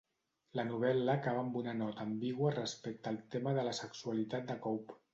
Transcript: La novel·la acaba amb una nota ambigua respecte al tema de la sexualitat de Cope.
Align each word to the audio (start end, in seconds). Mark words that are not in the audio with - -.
La 0.59 0.63
novel·la 0.69 1.15
acaba 1.19 1.43
amb 1.43 1.59
una 1.61 1.77
nota 1.83 2.07
ambigua 2.07 2.55
respecte 2.57 3.15
al 3.15 3.23
tema 3.37 3.57
de 3.61 3.71
la 3.71 3.79
sexualitat 3.85 4.53
de 4.53 4.63
Cope. 4.69 5.03